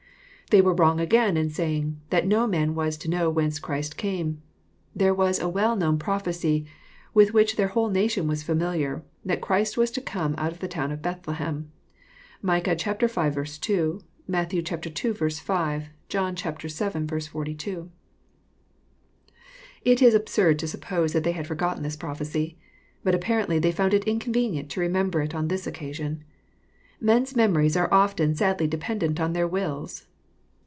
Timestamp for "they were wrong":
0.49-0.99